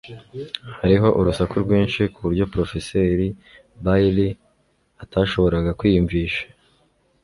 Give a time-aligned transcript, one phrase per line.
[0.79, 3.27] Hariho urusaku rwinshi kuburyo Porofeseri
[3.83, 4.31] Bayley
[5.03, 6.43] atashoboraga kwiyumvisha